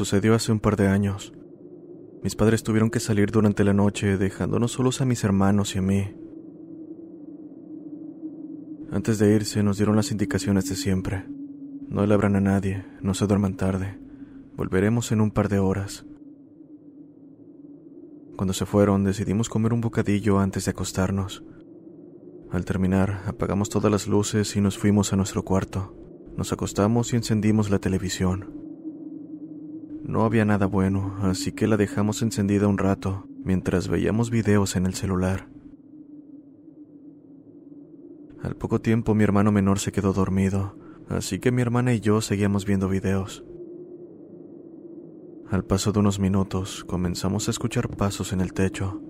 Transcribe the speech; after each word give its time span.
Sucedió 0.00 0.34
hace 0.34 0.50
un 0.50 0.60
par 0.60 0.76
de 0.76 0.88
años. 0.88 1.34
Mis 2.22 2.34
padres 2.34 2.62
tuvieron 2.62 2.88
que 2.88 3.00
salir 3.00 3.30
durante 3.30 3.64
la 3.64 3.74
noche, 3.74 4.16
dejándonos 4.16 4.72
solos 4.72 5.02
a 5.02 5.04
mis 5.04 5.24
hermanos 5.24 5.76
y 5.76 5.78
a 5.80 5.82
mí. 5.82 6.16
Antes 8.90 9.18
de 9.18 9.34
irse 9.34 9.62
nos 9.62 9.76
dieron 9.76 9.96
las 9.96 10.10
indicaciones 10.10 10.70
de 10.70 10.76
siempre. 10.76 11.26
No 11.90 12.06
le 12.06 12.14
abran 12.14 12.34
a 12.34 12.40
nadie, 12.40 12.86
no 13.02 13.12
se 13.12 13.26
duerman 13.26 13.58
tarde. 13.58 13.98
Volveremos 14.56 15.12
en 15.12 15.20
un 15.20 15.32
par 15.32 15.50
de 15.50 15.58
horas. 15.58 16.06
Cuando 18.38 18.54
se 18.54 18.64
fueron 18.64 19.04
decidimos 19.04 19.50
comer 19.50 19.74
un 19.74 19.82
bocadillo 19.82 20.38
antes 20.38 20.64
de 20.64 20.70
acostarnos. 20.70 21.44
Al 22.50 22.64
terminar, 22.64 23.20
apagamos 23.26 23.68
todas 23.68 23.92
las 23.92 24.08
luces 24.08 24.56
y 24.56 24.62
nos 24.62 24.78
fuimos 24.78 25.12
a 25.12 25.16
nuestro 25.16 25.44
cuarto. 25.44 25.94
Nos 26.38 26.54
acostamos 26.54 27.12
y 27.12 27.16
encendimos 27.16 27.68
la 27.68 27.80
televisión. 27.80 28.69
No 30.10 30.24
había 30.24 30.44
nada 30.44 30.66
bueno, 30.66 31.14
así 31.22 31.52
que 31.52 31.68
la 31.68 31.76
dejamos 31.76 32.20
encendida 32.22 32.66
un 32.66 32.78
rato 32.78 33.28
mientras 33.44 33.86
veíamos 33.86 34.28
videos 34.28 34.74
en 34.74 34.86
el 34.86 34.94
celular. 34.94 35.48
Al 38.42 38.56
poco 38.56 38.80
tiempo 38.80 39.14
mi 39.14 39.22
hermano 39.22 39.52
menor 39.52 39.78
se 39.78 39.92
quedó 39.92 40.12
dormido, 40.12 40.76
así 41.08 41.38
que 41.38 41.52
mi 41.52 41.62
hermana 41.62 41.94
y 41.94 42.00
yo 42.00 42.20
seguíamos 42.22 42.66
viendo 42.66 42.88
videos. 42.88 43.44
Al 45.48 45.64
paso 45.64 45.92
de 45.92 46.00
unos 46.00 46.18
minutos 46.18 46.82
comenzamos 46.88 47.46
a 47.46 47.52
escuchar 47.52 47.88
pasos 47.88 48.32
en 48.32 48.40
el 48.40 48.52
techo. 48.52 49.00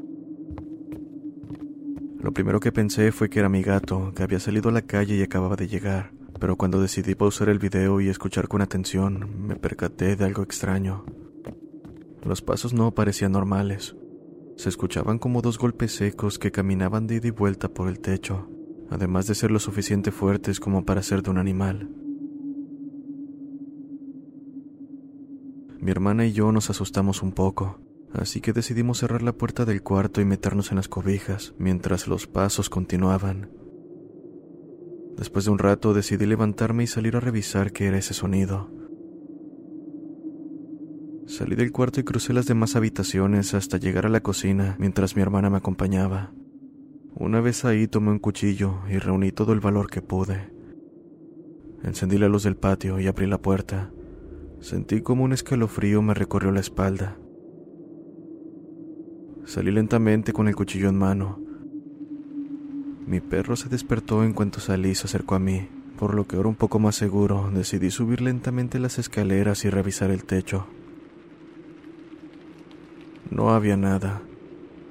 Lo 2.18 2.34
primero 2.34 2.60
que 2.60 2.72
pensé 2.72 3.10
fue 3.10 3.30
que 3.30 3.38
era 3.38 3.48
mi 3.48 3.62
gato, 3.62 4.12
que 4.14 4.22
había 4.22 4.38
salido 4.38 4.68
a 4.68 4.72
la 4.72 4.82
calle 4.82 5.16
y 5.16 5.22
acababa 5.22 5.56
de 5.56 5.66
llegar 5.66 6.19
pero 6.40 6.56
cuando 6.56 6.80
decidí 6.80 7.14
pausar 7.14 7.50
el 7.50 7.58
video 7.58 8.00
y 8.00 8.08
escuchar 8.08 8.48
con 8.48 8.62
atención, 8.62 9.46
me 9.46 9.56
percaté 9.56 10.16
de 10.16 10.24
algo 10.24 10.42
extraño. 10.42 11.04
Los 12.24 12.40
pasos 12.40 12.72
no 12.72 12.92
parecían 12.92 13.32
normales. 13.32 13.94
Se 14.56 14.70
escuchaban 14.70 15.18
como 15.18 15.42
dos 15.42 15.58
golpes 15.58 15.94
secos 15.94 16.38
que 16.38 16.50
caminaban 16.50 17.06
de 17.06 17.16
ida 17.16 17.28
y 17.28 17.30
vuelta 17.30 17.68
por 17.68 17.88
el 17.88 18.00
techo, 18.00 18.48
además 18.90 19.26
de 19.26 19.34
ser 19.34 19.50
lo 19.50 19.58
suficiente 19.58 20.10
fuertes 20.12 20.60
como 20.60 20.84
para 20.84 21.02
ser 21.02 21.22
de 21.22 21.30
un 21.30 21.38
animal. 21.38 21.90
Mi 25.78 25.90
hermana 25.90 26.26
y 26.26 26.32
yo 26.32 26.52
nos 26.52 26.70
asustamos 26.70 27.22
un 27.22 27.32
poco, 27.32 27.80
así 28.12 28.40
que 28.40 28.52
decidimos 28.52 28.98
cerrar 28.98 29.22
la 29.22 29.32
puerta 29.32 29.66
del 29.66 29.82
cuarto 29.82 30.20
y 30.20 30.24
meternos 30.24 30.70
en 30.70 30.76
las 30.76 30.88
cobijas 30.88 31.54
mientras 31.58 32.08
los 32.08 32.26
pasos 32.26 32.70
continuaban. 32.70 33.59
Después 35.16 35.44
de 35.44 35.50
un 35.50 35.58
rato 35.58 35.92
decidí 35.92 36.26
levantarme 36.26 36.84
y 36.84 36.86
salir 36.86 37.16
a 37.16 37.20
revisar 37.20 37.72
qué 37.72 37.86
era 37.86 37.98
ese 37.98 38.14
sonido. 38.14 38.70
Salí 41.26 41.54
del 41.56 41.72
cuarto 41.72 42.00
y 42.00 42.04
crucé 42.04 42.32
las 42.32 42.46
demás 42.46 42.74
habitaciones 42.74 43.54
hasta 43.54 43.76
llegar 43.76 44.06
a 44.06 44.08
la 44.08 44.22
cocina 44.22 44.76
mientras 44.78 45.14
mi 45.14 45.22
hermana 45.22 45.50
me 45.50 45.58
acompañaba. 45.58 46.32
Una 47.14 47.40
vez 47.40 47.64
ahí 47.64 47.86
tomé 47.86 48.10
un 48.10 48.18
cuchillo 48.18 48.78
y 48.88 48.98
reuní 48.98 49.30
todo 49.30 49.52
el 49.52 49.60
valor 49.60 49.90
que 49.90 50.02
pude. 50.02 50.52
Encendí 51.82 52.18
la 52.18 52.28
luz 52.28 52.44
del 52.44 52.56
patio 52.56 52.98
y 52.98 53.06
abrí 53.06 53.26
la 53.26 53.38
puerta. 53.38 53.90
Sentí 54.60 55.02
como 55.02 55.24
un 55.24 55.32
escalofrío 55.32 56.02
me 56.02 56.14
recorrió 56.14 56.50
la 56.50 56.60
espalda. 56.60 57.16
Salí 59.44 59.70
lentamente 59.70 60.32
con 60.32 60.48
el 60.48 60.56
cuchillo 60.56 60.88
en 60.88 60.98
mano 60.98 61.49
mi 63.06 63.20
perro 63.20 63.56
se 63.56 63.68
despertó 63.68 64.24
en 64.24 64.32
cuanto 64.32 64.60
salí 64.60 64.90
y 64.90 64.94
se 64.94 65.06
acercó 65.06 65.34
a 65.34 65.38
mí, 65.38 65.68
por 65.98 66.14
lo 66.14 66.26
que 66.26 66.36
ahora 66.36 66.48
un 66.48 66.54
poco 66.54 66.78
más 66.78 66.96
seguro 66.96 67.50
decidí 67.52 67.90
subir 67.90 68.20
lentamente 68.20 68.78
las 68.78 68.98
escaleras 68.98 69.64
y 69.64 69.70
revisar 69.70 70.10
el 70.10 70.24
techo. 70.24 70.66
No 73.30 73.50
había 73.50 73.76
nada. 73.76 74.22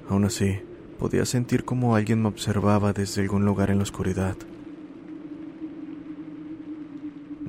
Aún 0.08 0.24
así, 0.24 0.60
podía 0.98 1.24
sentir 1.24 1.64
como 1.64 1.94
alguien 1.94 2.22
me 2.22 2.28
observaba 2.28 2.92
desde 2.92 3.22
algún 3.22 3.44
lugar 3.44 3.70
en 3.70 3.78
la 3.78 3.84
oscuridad. 3.84 4.36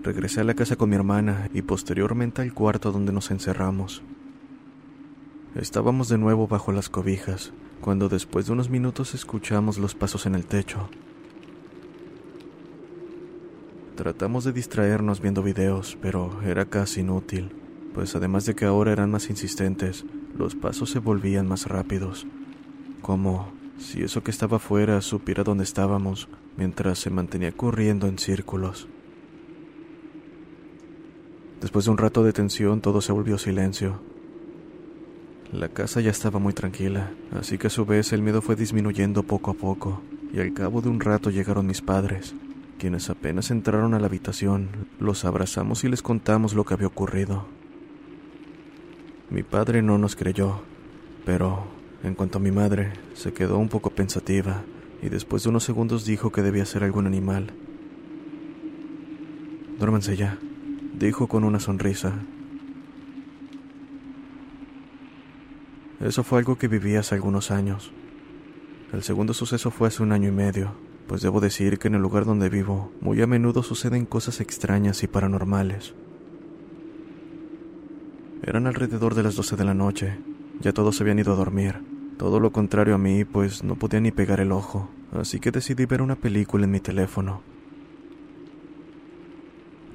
Regresé 0.04 0.42
a 0.42 0.44
la 0.44 0.54
casa 0.54 0.76
con 0.76 0.90
mi 0.90 0.96
hermana 0.96 1.50
y 1.54 1.62
posteriormente 1.62 2.42
al 2.42 2.54
cuarto 2.54 2.92
donde 2.92 3.14
nos 3.14 3.30
encerramos. 3.30 4.02
Estábamos 5.56 6.08
de 6.08 6.18
nuevo 6.18 6.48
bajo 6.48 6.72
las 6.72 6.88
cobijas, 6.88 7.52
cuando 7.82 8.08
después 8.08 8.46
de 8.46 8.54
unos 8.54 8.70
minutos 8.70 9.14
escuchamos 9.14 9.80
los 9.80 9.96
pasos 9.96 10.26
en 10.26 10.36
el 10.36 10.46
techo. 10.46 10.90
Tratamos 13.98 14.46
de 14.46 14.54
distraernos 14.54 15.20
viendo 15.20 15.44
videos, 15.44 15.98
pero 16.02 16.42
era 16.44 16.66
casi 16.66 17.02
inútil, 17.02 17.52
pues 17.94 18.16
además 18.16 18.46
de 18.46 18.56
que 18.56 18.64
ahora 18.64 18.94
eran 18.94 19.12
más 19.12 19.30
insistentes, 19.30 20.06
los 20.38 20.56
pasos 20.56 20.90
se 20.90 21.00
volvían 21.00 21.50
más 21.50 21.68
rápidos, 21.68 22.26
como 23.02 23.52
si 23.78 24.04
eso 24.04 24.24
que 24.24 24.32
estaba 24.32 24.56
afuera 24.56 25.02
supiera 25.02 25.44
dónde 25.44 25.66
estábamos, 25.66 26.30
mientras 26.56 26.98
se 26.98 27.10
mantenía 27.10 27.52
corriendo 27.52 28.08
en 28.08 28.20
círculos. 28.20 28.88
Después 31.60 31.84
de 31.84 31.92
un 31.92 31.98
rato 31.98 32.24
de 32.24 32.32
tensión 32.32 32.80
todo 32.80 33.02
se 33.02 33.12
volvió 33.12 33.38
silencio, 33.38 34.00
la 35.52 35.68
casa 35.68 36.00
ya 36.00 36.12
estaba 36.12 36.40
muy 36.40 36.54
tranquila, 36.54 37.12
así 37.32 37.58
que 37.58 37.68
a 37.68 37.70
su 37.70 37.86
vez 37.86 38.14
el 38.14 38.22
miedo 38.22 38.42
fue 38.42 38.56
disminuyendo 38.56 39.24
poco 39.24 39.52
a 39.52 39.54
poco, 39.54 40.02
y 40.34 40.40
al 40.40 40.54
cabo 40.54 40.82
de 40.82 40.90
un 40.90 41.02
rato 41.02 41.30
llegaron 41.30 41.68
mis 41.68 41.82
padres, 41.82 42.34
quienes 42.80 43.10
apenas 43.10 43.52
entraron 43.52 43.94
a 43.94 44.00
la 44.00 44.08
habitación, 44.08 44.70
los 45.00 45.26
abrazamos 45.26 45.84
y 45.84 45.90
les 45.90 46.02
contamos 46.02 46.54
lo 46.54 46.64
que 46.64 46.74
había 46.74 46.88
ocurrido. 46.88 47.46
Mi 49.30 49.44
padre 49.44 49.82
no 49.82 49.98
nos 49.98 50.16
creyó, 50.16 50.62
pero 51.26 51.66
en 52.04 52.16
cuanto 52.16 52.38
a 52.38 52.42
mi 52.42 52.52
madre, 52.52 52.94
se 53.14 53.34
quedó 53.34 53.58
un 53.58 53.70
poco 53.70 53.90
pensativa 53.90 54.64
y 55.02 55.10
después 55.10 55.44
de 55.44 55.50
unos 55.50 55.64
segundos 55.64 56.06
dijo 56.06 56.32
que 56.32 56.42
debía 56.42 56.66
ser 56.66 56.84
algún 56.84 57.08
animal. 57.08 57.52
Duérmanse 59.78 60.16
ya, 60.16 60.38
dijo 60.98 61.28
con 61.28 61.44
una 61.44 61.60
sonrisa, 61.60 62.14
Eso 66.02 66.24
fue 66.24 66.40
algo 66.40 66.58
que 66.58 66.68
viví 66.68 66.96
hace 66.96 67.16
algunos 67.16 67.52
años. 67.52 67.92
El 68.92 69.04
segundo 69.04 69.34
suceso 69.34 69.70
fue 69.70 69.88
hace 69.88 70.02
un 70.02 70.12
año 70.12 70.30
y 70.30 70.32
medio, 70.32 70.74
pues 71.08 71.22
debo 71.22 71.40
decir 71.40 71.78
que 71.78 71.88
en 71.88 71.96
el 71.96 72.02
lugar 72.02 72.26
donde 72.26 72.50
vivo 72.50 72.92
muy 73.02 73.22
a 73.22 73.28
menudo 73.28 73.62
suceden 73.62 74.06
cosas 74.06 74.42
extrañas 74.42 75.04
y 75.04 75.08
paranormales. 75.08 75.94
Eran 78.44 78.66
alrededor 78.66 79.14
de 79.14 79.24
las 79.24 79.36
12 79.36 79.56
de 79.56 79.64
la 79.64 79.76
noche, 79.76 80.18
ya 80.60 80.74
todos 80.74 81.00
habían 81.00 81.20
ido 81.20 81.34
a 81.34 81.36
dormir, 81.36 81.76
todo 82.18 82.40
lo 82.40 82.52
contrario 82.52 82.96
a 82.96 82.98
mí, 82.98 83.24
pues 83.24 83.64
no 83.64 83.76
podía 83.76 84.00
ni 84.00 84.12
pegar 84.12 84.40
el 84.40 84.52
ojo, 84.52 84.90
así 85.14 85.40
que 85.40 85.52
decidí 85.52 85.86
ver 85.86 86.02
una 86.02 86.16
película 86.16 86.66
en 86.66 86.72
mi 86.72 86.80
teléfono. 86.80 87.44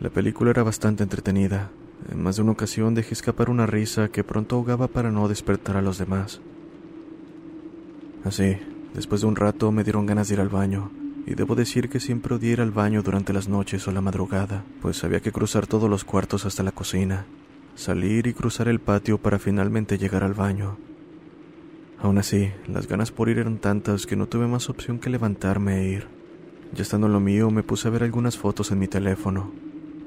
La 0.00 0.10
película 0.10 0.50
era 0.50 0.62
bastante 0.62 1.02
entretenida. 1.02 1.70
En 2.10 2.22
más 2.22 2.36
de 2.36 2.42
una 2.42 2.52
ocasión 2.52 2.94
dejé 2.94 3.14
escapar 3.14 3.50
una 3.50 3.66
risa 3.66 4.08
que 4.08 4.24
pronto 4.24 4.56
ahogaba 4.56 4.88
para 4.88 5.10
no 5.10 5.28
despertar 5.28 5.76
a 5.76 5.82
los 5.82 5.98
demás. 5.98 6.40
Así, 8.24 8.56
después 8.94 9.20
de 9.20 9.26
un 9.26 9.36
rato 9.36 9.72
me 9.72 9.84
dieron 9.84 10.06
ganas 10.06 10.28
de 10.28 10.34
ir 10.34 10.40
al 10.40 10.48
baño, 10.48 10.90
y 11.26 11.34
debo 11.34 11.54
decir 11.54 11.88
que 11.88 12.00
siempre 12.00 12.36
odié 12.36 12.52
ir 12.52 12.60
al 12.60 12.70
baño 12.70 13.02
durante 13.02 13.32
las 13.32 13.48
noches 13.48 13.86
o 13.88 13.92
la 13.92 14.00
madrugada, 14.00 14.64
pues 14.80 15.02
había 15.04 15.20
que 15.20 15.32
cruzar 15.32 15.66
todos 15.66 15.90
los 15.90 16.04
cuartos 16.04 16.46
hasta 16.46 16.62
la 16.62 16.72
cocina, 16.72 17.26
salir 17.74 18.26
y 18.26 18.34
cruzar 18.34 18.68
el 18.68 18.80
patio 18.80 19.18
para 19.18 19.38
finalmente 19.38 19.98
llegar 19.98 20.22
al 20.22 20.34
baño. 20.34 20.78
Aún 21.98 22.18
así, 22.18 22.50
las 22.68 22.86
ganas 22.86 23.10
por 23.10 23.28
ir 23.28 23.38
eran 23.38 23.58
tantas 23.58 24.06
que 24.06 24.16
no 24.16 24.26
tuve 24.26 24.46
más 24.46 24.68
opción 24.68 24.98
que 24.98 25.10
levantarme 25.10 25.80
e 25.80 25.88
ir. 25.88 26.08
Ya 26.74 26.82
estando 26.82 27.06
en 27.06 27.12
lo 27.12 27.20
mío, 27.20 27.50
me 27.50 27.62
puse 27.62 27.88
a 27.88 27.90
ver 27.90 28.02
algunas 28.02 28.36
fotos 28.36 28.70
en 28.70 28.78
mi 28.78 28.86
teléfono. 28.86 29.50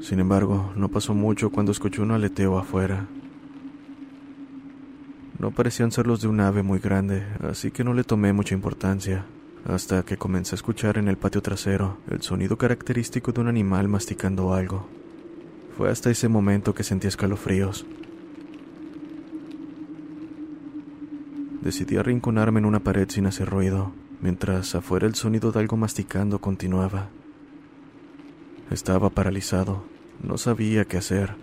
Sin 0.01 0.19
embargo, 0.19 0.71
no 0.75 0.89
pasó 0.89 1.13
mucho 1.13 1.49
cuando 1.49 1.71
escuché 1.71 2.01
un 2.01 2.11
aleteo 2.11 2.57
afuera. 2.57 3.07
No 5.39 5.51
parecían 5.51 5.91
ser 5.91 6.07
los 6.07 6.21
de 6.21 6.27
un 6.27 6.39
ave 6.39 6.63
muy 6.63 6.79
grande, 6.79 7.25
así 7.41 7.71
que 7.71 7.83
no 7.83 7.93
le 7.93 8.03
tomé 8.03 8.33
mucha 8.33 8.55
importancia, 8.55 9.25
hasta 9.65 10.03
que 10.03 10.17
comencé 10.17 10.55
a 10.55 10.57
escuchar 10.57 10.97
en 10.97 11.07
el 11.07 11.17
patio 11.17 11.41
trasero 11.41 11.97
el 12.09 12.21
sonido 12.21 12.57
característico 12.57 13.31
de 13.31 13.41
un 13.41 13.47
animal 13.47 13.87
masticando 13.87 14.53
algo. 14.53 14.87
Fue 15.77 15.89
hasta 15.89 16.09
ese 16.09 16.27
momento 16.27 16.73
que 16.73 16.83
sentí 16.83 17.07
escalofríos. 17.07 17.85
Decidí 21.61 21.97
arrinconarme 21.97 22.59
en 22.59 22.65
una 22.65 22.79
pared 22.79 23.09
sin 23.09 23.25
hacer 23.25 23.49
ruido, 23.49 23.91
mientras 24.21 24.75
afuera 24.75 25.07
el 25.07 25.15
sonido 25.15 25.51
de 25.51 25.59
algo 25.59 25.77
masticando 25.77 26.39
continuaba. 26.39 27.09
Estaba 28.71 29.09
paralizado, 29.09 29.83
no 30.21 30.37
sabía 30.37 30.85
qué 30.85 30.97
hacer, 30.97 31.33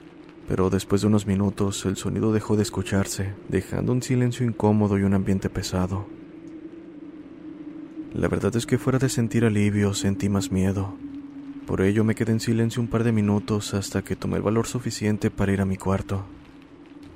pero 0.47 0.71
después 0.71 1.01
de 1.01 1.09
unos 1.09 1.27
minutos 1.27 1.85
el 1.85 1.97
sonido 1.97 2.33
dejó 2.33 2.57
de 2.57 2.63
escucharse, 2.63 3.35
dejando 3.49 3.93
un 3.93 4.03
silencio 4.03 4.47
incómodo 4.47 4.97
y 4.97 5.03
un 5.03 5.13
ambiente 5.13 5.51
pesado. 5.51 6.07
La 8.15 8.29
verdad 8.29 8.55
es 8.55 8.65
que 8.65 8.79
fuera 8.79 9.01
de 9.01 9.09
sentir 9.09 9.45
alivio 9.45 9.93
sentí 9.93 10.29
más 10.29 10.53
miedo. 10.53 10.95
Por 11.67 11.81
ello 11.81 12.05
me 12.05 12.15
quedé 12.15 12.31
en 12.31 12.41
silencio 12.41 12.81
un 12.81 12.89
par 12.89 13.03
de 13.03 13.11
minutos 13.11 13.75
hasta 13.75 14.03
que 14.03 14.15
tomé 14.15 14.37
el 14.37 14.43
valor 14.43 14.69
suficiente 14.69 15.29
para 15.31 15.53
ir 15.53 15.61
a 15.61 15.67
mi 15.67 15.77
cuarto. 15.77 16.25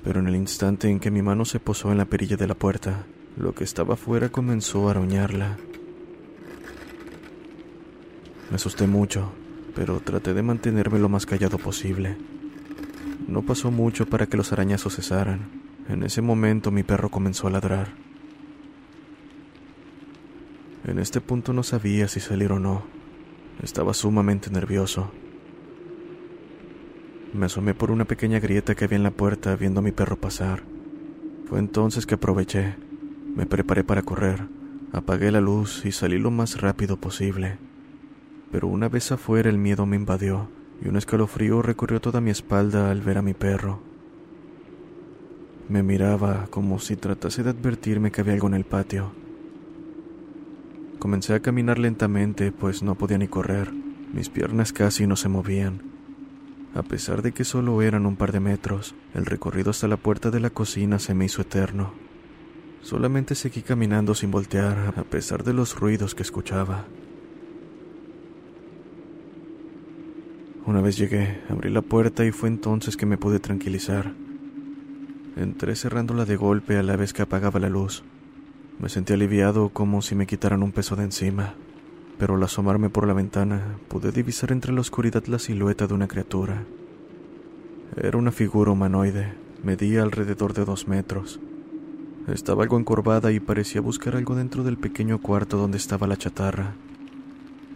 Pero 0.03 0.19
en 0.19 0.27
el 0.27 0.35
instante 0.35 0.89
en 0.89 0.99
que 0.99 1.13
mi 1.13 1.23
mano 1.23 1.45
se 1.45 1.61
posó 1.61 1.93
en 1.93 1.99
la 1.99 2.07
perilla 2.07 2.37
de 2.37 2.49
la 2.49 2.57
puerta, 2.57 3.07
lo 3.37 3.55
que 3.55 3.63
estaba 3.63 3.95
afuera 3.95 4.29
comenzó 4.29 4.89
a 4.89 4.91
arañarla. 4.91 5.57
Me 8.51 8.57
asusté 8.57 8.89
mucho, 8.89 9.31
pero 9.75 10.01
traté 10.01 10.35
de 10.35 10.43
mantenerme 10.43 10.99
lo 10.99 11.09
más 11.09 11.27
callado 11.27 11.59
posible. 11.59 12.17
No 13.29 13.43
pasó 13.43 13.71
mucho 13.71 14.07
para 14.07 14.27
que 14.27 14.37
los 14.37 14.53
arañazos 14.53 14.97
cesaran. 14.97 15.49
En 15.89 16.03
ese 16.03 16.23
momento 16.23 16.71
mi 16.71 16.83
perro 16.83 17.11
comenzó 17.11 17.47
a 17.47 17.51
ladrar. 17.51 17.95
En 20.85 20.99
este 20.99 21.21
punto 21.21 21.53
no 21.53 21.63
sabía 21.63 22.09
si 22.09 22.21
salir 22.21 22.53
o 22.53 22.59
no. 22.59 22.83
Estaba 23.63 23.95
sumamente 23.95 24.51
nervioso. 24.51 25.11
Me 27.33 27.47
asomé 27.47 27.75
por 27.75 27.91
una 27.91 28.05
pequeña 28.05 28.41
grieta 28.41 28.75
que 28.75 28.85
había 28.85 28.97
en 28.97 29.05
la 29.05 29.13
puerta 29.13 29.55
viendo 29.57 29.81
a 29.81 29.83
mi 29.83 29.93
perro 29.93 30.17
pasar. 30.17 30.63
Fue 31.47 31.59
entonces 31.59 32.07
que 32.07 32.15
aproveché. 32.15 32.75
Me 33.37 33.47
preparé 33.47 33.85
para 33.85 34.03
correr, 34.03 34.49
apagué 34.93 35.31
la 35.31 35.41
luz 35.41 35.85
y 35.85 35.93
salí 35.93 36.19
lo 36.19 36.33
más 36.33 36.61
rápido 36.61 36.97
posible 36.97 37.70
pero 38.51 38.69
una 38.69 38.89
vez 38.89 39.13
afuera 39.13 39.49
el 39.49 39.59
miedo 39.59 39.87
me 39.87 39.97
invadió 39.97 40.49
y 40.83 40.89
un 40.89 40.97
escalofrío 40.97 41.63
recorrió 41.63 42.01
toda 42.01 42.21
mi 42.21 42.31
espalda 42.31 42.91
al 42.91 43.01
ver 43.03 43.19
a 43.19 43.23
mi 43.23 43.35
perro. 43.35 43.81
Me 45.69 45.83
miraba 45.83 46.49
como 46.51 46.79
si 46.79 46.97
tratase 46.97 47.43
de 47.43 47.51
advertirme 47.51 48.11
que 48.11 48.23
había 48.23 48.33
algo 48.33 48.49
en 48.49 48.55
el 48.55 48.65
patio. 48.65 49.13
Comencé 50.99 51.35
a 51.35 51.41
caminar 51.41 51.79
lentamente, 51.79 52.51
pues 52.51 52.83
no 52.83 52.97
podía 52.97 53.19
ni 53.19 53.29
correr. 53.29 53.73
Mis 54.13 54.29
piernas 54.29 54.73
casi 54.73 55.07
no 55.07 55.17
se 55.17 55.29
movían. 55.29 55.83
A 56.75 56.83
pesar 56.83 57.23
de 57.23 57.33
que 57.33 57.45
solo 57.45 57.83
eran 57.83 58.07
un 58.07 58.17
par 58.17 58.33
de 58.33 58.41
metros, 58.41 58.95
el 59.15 59.27
recorrido 59.27 59.71
hasta 59.71 59.89
la 59.89 59.97
puerta 59.97 60.31
de 60.31 60.41
la 60.41 60.51
cocina 60.51 60.99
se 60.99 61.15
me 61.15 61.25
hizo 61.25 61.43
eterno. 61.43 61.93
Solamente 62.83 63.35
seguí 63.35 63.63
caminando 63.63 64.15
sin 64.15 64.31
voltear, 64.31 64.95
a 64.97 65.05
pesar 65.05 65.45
de 65.45 65.53
los 65.53 65.79
ruidos 65.79 66.15
que 66.15 66.23
escuchaba. 66.23 66.85
Una 70.67 70.83
vez 70.83 70.99
llegué, 70.99 71.41
abrí 71.49 71.71
la 71.71 71.81
puerta 71.81 72.25
y 72.25 72.33
fue 72.33 72.49
entonces 72.49 72.97
que 72.97 73.07
me 73.07 73.17
pude 73.17 73.41
tranquilizar. 73.41 74.13
Entré 75.37 75.75
cerrándola 75.75 76.27
de 76.27 76.37
golpe 76.37 76.77
a 76.77 76.83
la 76.83 76.97
vez 76.97 77.15
que 77.15 77.23
apagaba 77.23 77.59
la 77.61 77.71
luz. 77.71 78.03
Me 78.79 78.91
sentí 78.91 79.15
aliviado 79.15 79.71
como 79.71 80.03
si 80.03 80.15
me 80.15 80.27
quitaran 80.27 80.63
un 80.63 80.73
peso 80.73 80.97
de 80.97 81.05
encima, 81.05 81.55
pero 82.19 82.35
al 82.35 82.43
asomarme 82.43 82.91
por 82.91 83.07
la 83.07 83.15
ventana 83.15 83.79
pude 83.89 84.13
divisar 84.13 84.53
entre 84.53 84.73
la 84.73 84.83
oscuridad 84.83 85.25
la 85.27 85.39
silueta 85.39 85.87
de 85.87 85.95
una 85.95 86.09
criatura. 86.09 86.65
Era 87.97 88.19
una 88.19 88.31
figura 88.31 88.71
humanoide, 88.71 89.33
medía 89.65 90.03
alrededor 90.03 90.53
de 90.53 90.67
dos 90.67 90.89
metros. 90.89 91.41
Estaba 92.29 92.63
algo 92.63 92.79
encorvada 92.79 93.33
y 93.33 93.41
parecía 93.41 93.81
buscar 93.81 94.15
algo 94.15 94.35
dentro 94.35 94.63
del 94.63 94.77
pequeño 94.77 95.21
cuarto 95.21 95.57
donde 95.57 95.79
estaba 95.79 96.07
la 96.07 96.19
chatarra. 96.19 96.75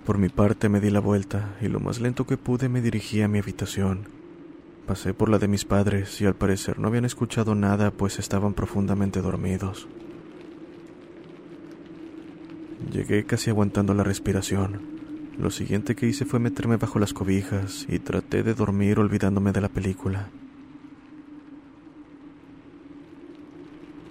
Por 0.04 0.18
mi 0.18 0.28
parte 0.28 0.68
me 0.68 0.80
di 0.80 0.90
la 0.90 1.00
vuelta 1.00 1.56
y 1.62 1.68
lo 1.68 1.80
más 1.80 1.98
lento 1.98 2.26
que 2.26 2.36
pude 2.36 2.68
me 2.68 2.82
dirigí 2.82 3.22
a 3.22 3.28
mi 3.28 3.38
habitación. 3.38 4.06
Pasé 4.86 5.14
por 5.14 5.30
la 5.30 5.38
de 5.38 5.48
mis 5.48 5.64
padres 5.64 6.20
y 6.20 6.26
al 6.26 6.34
parecer 6.34 6.78
no 6.78 6.88
habían 6.88 7.06
escuchado 7.06 7.54
nada 7.54 7.90
pues 7.90 8.18
estaban 8.18 8.52
profundamente 8.52 9.22
dormidos. 9.22 9.88
Llegué 12.92 13.24
casi 13.24 13.48
aguantando 13.48 13.94
la 13.94 14.04
respiración. 14.04 14.82
Lo 15.38 15.50
siguiente 15.50 15.96
que 15.96 16.06
hice 16.06 16.26
fue 16.26 16.38
meterme 16.38 16.76
bajo 16.76 16.98
las 16.98 17.14
cobijas 17.14 17.86
y 17.88 17.98
traté 17.98 18.42
de 18.42 18.52
dormir 18.52 18.98
olvidándome 18.98 19.52
de 19.52 19.62
la 19.62 19.70
película. 19.70 20.28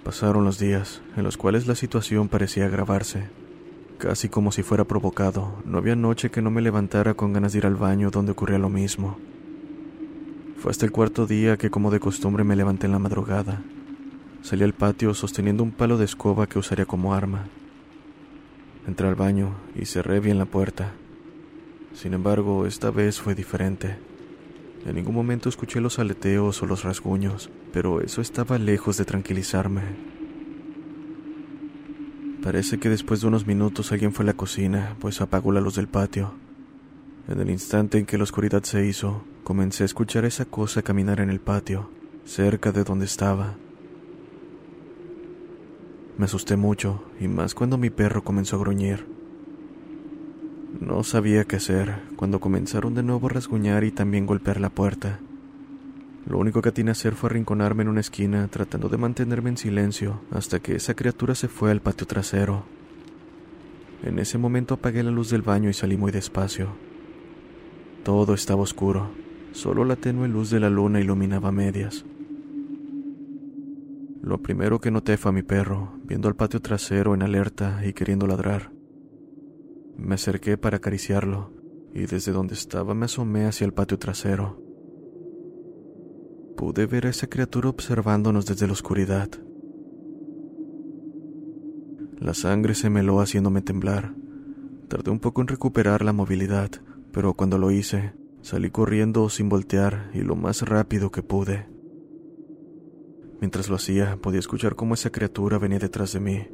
Pasaron 0.03 0.43
los 0.43 0.57
días 0.57 1.03
en 1.15 1.23
los 1.23 1.37
cuales 1.37 1.67
la 1.67 1.75
situación 1.75 2.29
parecía 2.29 2.65
agravarse 2.65 3.42
casi 4.03 4.27
como 4.27 4.51
si 4.51 4.63
fuera 4.63 4.83
provocado. 4.83 5.63
No 5.63 5.77
había 5.77 5.95
noche 5.95 6.29
que 6.29 6.41
no 6.41 6.51
me 6.51 6.61
levantara 6.61 7.13
con 7.13 7.31
ganas 7.31 7.53
de 7.53 7.59
ir 7.59 7.65
al 7.65 7.75
baño 7.75 8.11
donde 8.11 8.33
ocurría 8.33 8.57
lo 8.57 8.67
mismo. 8.67 9.17
Fue 10.57 10.71
hasta 10.71 10.85
el 10.85 10.91
cuarto 10.91 11.25
día 11.25 11.55
que 11.55 11.69
como 11.69 11.89
de 11.89 12.01
costumbre 12.01 12.43
me 12.43 12.57
levanté 12.57 12.85
en 12.87 12.91
la 12.91 12.99
madrugada. 12.99 13.61
Salí 14.41 14.65
al 14.65 14.73
patio 14.73 15.13
sosteniendo 15.13 15.63
un 15.63 15.71
palo 15.71 15.97
de 15.97 16.03
escoba 16.03 16.47
que 16.47 16.59
usaría 16.59 16.85
como 16.85 17.13
arma. 17.13 17.45
Entré 18.85 19.07
al 19.07 19.15
baño 19.15 19.55
y 19.73 19.85
cerré 19.85 20.19
bien 20.19 20.37
la 20.37 20.47
puerta. 20.47 20.91
Sin 21.93 22.13
embargo, 22.13 22.65
esta 22.65 22.91
vez 22.91 23.21
fue 23.21 23.35
diferente. 23.35 23.95
En 24.85 24.95
ningún 24.95 25.15
momento 25.15 25.47
escuché 25.47 25.79
los 25.79 25.97
aleteos 25.97 26.61
o 26.61 26.65
los 26.65 26.83
rasguños, 26.83 27.49
pero 27.71 28.01
eso 28.01 28.19
estaba 28.19 28.57
lejos 28.57 28.97
de 28.97 29.05
tranquilizarme. 29.05 30.12
Parece 32.43 32.77
que 32.77 32.89
después 32.89 33.21
de 33.21 33.27
unos 33.27 33.47
minutos 33.47 33.93
alguien 33.93 34.11
fue 34.11 34.23
a 34.23 34.27
la 34.27 34.33
cocina, 34.33 34.97
pues 34.99 35.21
apagó 35.21 35.53
la 35.53 35.61
luz 35.61 35.75
del 35.75 35.87
patio. 35.87 36.33
En 37.29 37.39
el 37.39 37.49
instante 37.49 37.97
en 37.97 38.05
que 38.05 38.17
la 38.17 38.25
oscuridad 38.25 38.63
se 38.63 38.85
hizo, 38.85 39.23
comencé 39.45 39.83
a 39.83 39.85
escuchar 39.85 40.25
esa 40.25 40.43
cosa 40.43 40.81
caminar 40.81 41.21
en 41.21 41.29
el 41.29 41.39
patio, 41.39 41.89
cerca 42.25 42.73
de 42.73 42.83
donde 42.83 43.05
estaba. 43.05 43.55
Me 46.17 46.25
asusté 46.25 46.57
mucho, 46.57 47.05
y 47.21 47.29
más 47.29 47.55
cuando 47.55 47.77
mi 47.77 47.89
perro 47.89 48.25
comenzó 48.25 48.57
a 48.57 48.59
gruñir. 48.59 49.07
No 50.81 51.03
sabía 51.03 51.45
qué 51.45 51.55
hacer 51.55 51.95
cuando 52.17 52.41
comenzaron 52.41 52.93
de 52.93 53.03
nuevo 53.03 53.27
a 53.27 53.29
rasguñar 53.29 53.85
y 53.85 53.91
también 53.91 54.25
golpear 54.25 54.59
la 54.59 54.69
puerta. 54.69 55.21
Lo 56.25 56.37
único 56.37 56.61
que 56.61 56.71
tenía 56.71 56.91
a 56.91 56.93
hacer 56.93 57.15
fue 57.15 57.29
arrinconarme 57.29 57.83
en 57.83 57.89
una 57.89 57.99
esquina, 57.99 58.47
tratando 58.47 58.87
de 58.87 58.97
mantenerme 58.97 59.49
en 59.49 59.57
silencio, 59.57 60.21
hasta 60.31 60.59
que 60.59 60.75
esa 60.75 60.93
criatura 60.93 61.35
se 61.35 61.49
fue 61.49 61.69
al 61.69 61.81
patio 61.81 62.07
trasero. 62.07 62.63
En 64.03 64.19
ese 64.19 64.37
momento 64.37 64.73
apagué 64.75 65.03
la 65.03 65.11
luz 65.11 65.29
del 65.29 65.41
baño 65.41 65.69
y 65.69 65.73
salí 65.73 65.97
muy 65.97 66.11
despacio. 66.11 66.69
Todo 68.03 68.33
estaba 68.33 68.61
oscuro, 68.61 69.11
solo 69.51 69.83
la 69.83 69.97
tenue 69.97 70.29
luz 70.29 70.49
de 70.49 70.59
la 70.59 70.69
luna 70.69 71.01
iluminaba 71.01 71.51
medias. 71.51 72.05
Lo 74.21 74.37
primero 74.41 74.79
que 74.79 74.91
noté 74.91 75.17
fue 75.17 75.29
a 75.29 75.33
mi 75.33 75.43
perro, 75.43 75.99
viendo 76.05 76.29
al 76.29 76.35
patio 76.35 76.61
trasero 76.61 77.13
en 77.13 77.23
alerta 77.23 77.81
y 77.85 77.91
queriendo 77.91 78.27
ladrar. 78.27 78.71
Me 79.97 80.15
acerqué 80.15 80.57
para 80.57 80.77
acariciarlo, 80.77 81.51
y 81.93 82.05
desde 82.05 82.31
donde 82.31 82.53
estaba 82.53 82.93
me 82.93 83.05
asomé 83.05 83.45
hacia 83.45 83.65
el 83.65 83.73
patio 83.73 83.99
trasero. 83.99 84.62
Pude 86.55 86.85
ver 86.85 87.07
a 87.07 87.09
esa 87.09 87.27
criatura 87.27 87.69
observándonos 87.69 88.45
desde 88.45 88.67
la 88.67 88.73
oscuridad. 88.73 89.29
La 92.19 92.33
sangre 92.33 92.75
se 92.75 92.89
meló 92.89 93.19
haciéndome 93.19 93.61
temblar. 93.61 94.13
Tardé 94.87 95.11
un 95.11 95.19
poco 95.19 95.41
en 95.41 95.47
recuperar 95.47 96.03
la 96.03 96.13
movilidad, 96.13 96.69
pero 97.11 97.33
cuando 97.33 97.57
lo 97.57 97.71
hice, 97.71 98.13
Salí 98.43 98.71
corriendo 98.71 99.29
sin 99.29 99.47
voltear 99.47 100.11
y 100.13 100.19
lo 100.19 100.35
más 100.35 100.63
rápido 100.63 101.11
que 101.11 101.23
pude. 101.23 101.65
Mientras 103.39 103.69
lo 103.69 103.77
hacía, 103.77 104.17
podía 104.17 104.39
escuchar 104.39 104.75
cómo 104.75 104.95
esa 104.95 105.11
criatura 105.11 105.57
venía 105.57 105.79
detrás 105.79 106.11
de 106.11 106.19
mí. 106.19 106.47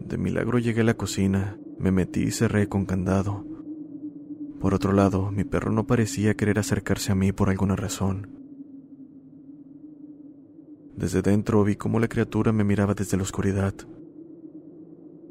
De 0.00 0.18
milagro 0.18 0.58
llegué 0.58 0.80
a 0.80 0.84
la 0.84 0.94
cocina, 0.94 1.56
me 1.78 1.92
metí 1.92 2.24
y 2.24 2.32
cerré 2.32 2.68
con 2.68 2.86
candado. 2.86 3.44
Por 4.60 4.74
otro 4.74 4.92
lado, 4.92 5.30
mi 5.30 5.44
perro 5.44 5.70
no 5.70 5.86
parecía 5.86 6.34
querer 6.34 6.58
acercarse 6.58 7.12
a 7.12 7.14
mí 7.14 7.32
por 7.32 7.50
alguna 7.50 7.76
razón. 7.76 8.28
Desde 10.96 11.20
dentro 11.20 11.62
vi 11.62 11.76
cómo 11.76 12.00
la 12.00 12.08
criatura 12.08 12.52
me 12.52 12.64
miraba 12.64 12.94
desde 12.94 13.18
la 13.18 13.22
oscuridad. 13.22 13.74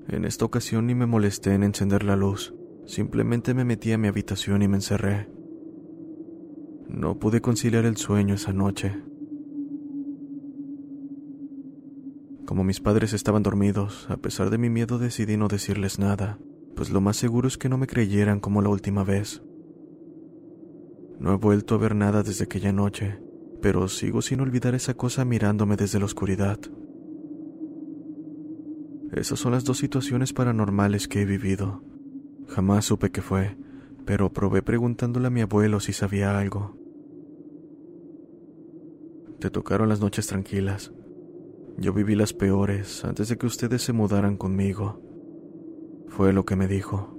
En 0.08 0.26
esta 0.26 0.46
ocasión 0.46 0.86
ni 0.86 0.94
me 0.94 1.08
molesté 1.08 1.54
en 1.54 1.64
encender 1.64 2.04
la 2.04 2.16
luz, 2.16 2.54
simplemente 2.86 3.56
me 3.56 3.66
metí 3.66 3.92
a 3.92 3.98
mi 3.98 4.08
habitación 4.08 4.62
y 4.62 4.68
me 4.68 4.78
encerré. 4.78 5.28
No 6.88 7.18
pude 7.18 7.42
conciliar 7.42 7.86
el 7.86 7.98
sueño 7.98 8.36
esa 8.36 8.54
noche. 8.54 8.96
Como 12.46 12.64
mis 12.64 12.80
padres 12.80 13.14
estaban 13.14 13.42
dormidos, 13.42 14.08
a 14.08 14.18
pesar 14.18 14.52
de 14.52 14.60
mi 14.60 14.70
miedo 14.70 15.00
decidí 15.00 15.36
no 15.36 15.48
decirles 15.48 15.98
nada, 15.98 16.38
pues 16.76 16.90
lo 16.90 17.02
más 17.02 17.18
seguro 17.18 17.48
es 17.48 17.58
que 17.58 17.70
no 17.70 17.78
me 17.78 17.88
creyeran 17.88 18.40
como 18.40 18.62
la 18.62 18.70
última 18.70 19.04
vez. 19.04 19.42
No 21.20 21.34
he 21.34 21.38
vuelto 21.38 21.76
a 21.76 21.78
ver 21.78 21.96
nada 21.96 22.24
desde 22.24 22.44
aquella 22.44 22.72
noche, 22.72 23.20
pero 23.62 23.88
sigo 23.88 24.22
sin 24.22 24.42
olvidar 24.42 24.76
esa 24.76 24.94
cosa 24.94 25.24
mirándome 25.26 25.78
desde 25.78 26.00
la 26.00 26.06
oscuridad. 26.06 26.60
Esas 29.14 29.40
son 29.40 29.54
las 29.54 29.64
dos 29.64 29.78
situaciones 29.78 30.34
paranormales 30.34 31.08
que 31.08 31.22
he 31.22 31.26
vivido. 31.26 31.84
Jamás 32.48 32.86
supe 32.86 33.12
qué 33.12 33.22
fue, 33.22 33.58
pero 34.06 34.34
probé 34.34 34.62
preguntándole 34.62 35.28
a 35.28 35.32
mi 35.32 35.42
abuelo 35.42 35.80
si 35.80 35.94
sabía 35.94 36.38
algo. 36.38 36.78
Te 39.40 39.50
tocaron 39.50 39.90
las 39.90 40.02
noches 40.02 40.28
tranquilas, 40.28 40.92
yo 41.78 41.94
viví 41.94 42.16
las 42.16 42.34
peores 42.34 43.04
antes 43.04 43.30
de 43.30 43.38
que 43.38 43.46
ustedes 43.46 43.82
se 43.82 43.94
mudaran 43.94 44.38
conmigo. 44.38 45.05
Fue 46.10 46.32
lo 46.32 46.44
que 46.44 46.56
me 46.56 46.68
dijo. 46.68 47.16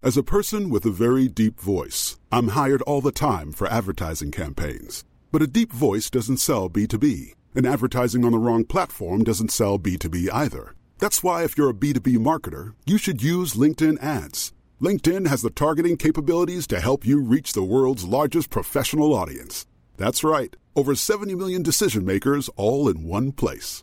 As 0.00 0.16
a 0.16 0.22
person 0.22 0.70
with 0.70 0.86
a 0.86 0.90
very 0.90 1.26
deep 1.26 1.60
voice, 1.60 2.18
I'm 2.30 2.48
hired 2.48 2.82
all 2.82 3.00
the 3.00 3.10
time 3.10 3.50
for 3.50 3.66
advertising 3.66 4.30
campaigns. 4.30 5.04
But 5.32 5.42
a 5.42 5.46
deep 5.48 5.72
voice 5.72 6.08
doesn't 6.08 6.36
sell 6.38 6.70
B2B, 6.70 7.34
and 7.54 7.66
advertising 7.66 8.24
on 8.24 8.32
the 8.32 8.38
wrong 8.38 8.64
platform 8.64 9.24
doesn't 9.24 9.50
sell 9.50 9.78
B2B 9.78 10.28
either. 10.32 10.74
That's 10.98 11.22
why 11.22 11.42
if 11.42 11.58
you're 11.58 11.70
a 11.70 11.74
B2B 11.74 12.16
marketer, 12.18 12.74
you 12.86 12.96
should 12.96 13.22
use 13.22 13.54
LinkedIn 13.54 14.02
ads. 14.02 14.52
LinkedIn 14.80 15.26
has 15.26 15.42
the 15.42 15.50
targeting 15.50 15.96
capabilities 15.96 16.68
to 16.68 16.80
help 16.80 17.04
you 17.04 17.20
reach 17.20 17.52
the 17.52 17.64
world's 17.64 18.04
largest 18.04 18.50
professional 18.50 19.12
audience. 19.12 19.66
That's 19.96 20.22
right. 20.22 20.54
Over 20.76 20.94
70 20.94 21.34
million 21.34 21.64
decision 21.64 22.04
makers 22.04 22.48
all 22.56 22.88
in 22.88 23.02
one 23.02 23.32
place. 23.32 23.82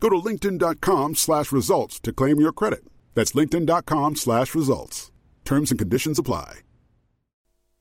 Go 0.00 0.08
to 0.08 0.16
linkedin.com 0.16 1.14
slash 1.14 1.52
results 1.52 2.00
to 2.00 2.12
claim 2.12 2.40
your 2.40 2.52
credit. 2.52 2.84
That's 3.14 3.32
linkedin.com 3.32 4.16
slash 4.16 4.54
results. 4.54 5.10
Terms 5.44 5.70
and 5.70 5.78
conditions 5.78 6.18
apply. 6.18 6.60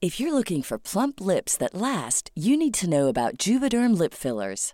If 0.02 0.20
you're 0.20 0.34
looking 0.34 0.62
for 0.62 0.78
plump 0.78 1.20
lips 1.20 1.58
that 1.58 1.74
last, 1.74 2.30
you 2.36 2.58
need 2.58 2.76
to 2.76 2.90
know 2.90 3.08
about 3.08 3.38
Juvederm 3.40 3.98
lip 3.98 4.14
fillers. 4.14 4.74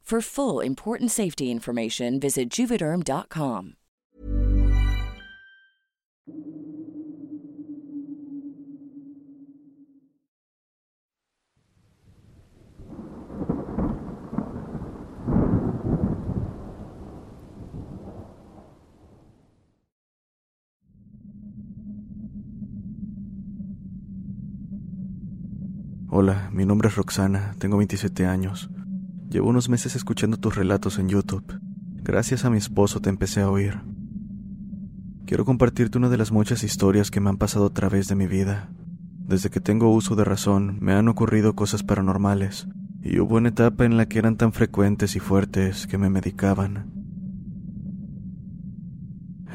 For 0.03 0.19
full 0.21 0.59
important 0.59 1.09
safety 1.09 1.49
information, 1.49 2.19
visit 2.19 2.49
juvederm.com. 2.49 3.75
Hola, 26.13 26.49
mi 26.51 26.65
nombre 26.65 26.89
es 26.89 26.95
Roxana, 26.95 27.55
tengo 27.57 27.77
27 27.77 28.25
años. 28.25 28.69
Llevo 29.31 29.47
unos 29.47 29.69
meses 29.69 29.95
escuchando 29.95 30.35
tus 30.35 30.55
relatos 30.55 30.99
en 30.99 31.07
YouTube. 31.07 31.57
Gracias 32.03 32.43
a 32.43 32.49
mi 32.49 32.57
esposo 32.57 32.99
te 32.99 33.09
empecé 33.09 33.39
a 33.39 33.49
oír. 33.49 33.79
Quiero 35.25 35.45
compartirte 35.45 35.97
una 35.97 36.09
de 36.09 36.17
las 36.17 36.33
muchas 36.33 36.65
historias 36.65 37.11
que 37.11 37.21
me 37.21 37.29
han 37.29 37.37
pasado 37.37 37.67
a 37.67 37.73
través 37.73 38.09
de 38.09 38.15
mi 38.15 38.27
vida. 38.27 38.69
Desde 39.19 39.49
que 39.49 39.61
tengo 39.61 39.93
uso 39.93 40.17
de 40.17 40.25
razón, 40.25 40.79
me 40.81 40.91
han 40.91 41.07
ocurrido 41.07 41.55
cosas 41.55 41.81
paranormales, 41.81 42.67
y 43.01 43.21
hubo 43.21 43.37
una 43.37 43.47
etapa 43.47 43.85
en 43.85 43.95
la 43.95 44.05
que 44.05 44.19
eran 44.19 44.35
tan 44.35 44.51
frecuentes 44.51 45.15
y 45.15 45.21
fuertes 45.21 45.87
que 45.87 45.97
me 45.97 46.09
medicaban. 46.09 46.91